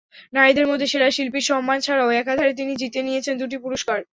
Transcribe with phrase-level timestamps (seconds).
[0.33, 3.99] নারীদের মধ্যে সেরা শিল্পীর সম্মান ছাড়াও একাধারে তিনি জিতে নিয়েছেন দুটি পুরস্কার।